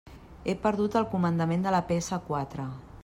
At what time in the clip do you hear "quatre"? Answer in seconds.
2.31-2.67